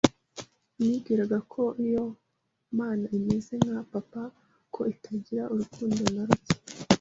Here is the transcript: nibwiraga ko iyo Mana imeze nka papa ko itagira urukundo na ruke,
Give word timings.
nibwiraga 0.77 1.37
ko 1.53 1.63
iyo 1.85 2.03
Mana 2.79 3.05
imeze 3.17 3.53
nka 3.63 3.77
papa 3.93 4.21
ko 4.73 4.81
itagira 4.93 5.43
urukundo 5.53 6.01
na 6.15 6.23
ruke, 6.29 6.55